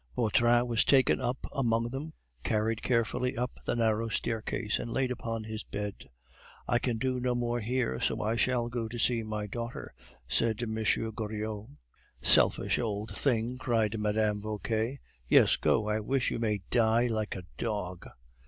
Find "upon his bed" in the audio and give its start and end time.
5.11-6.09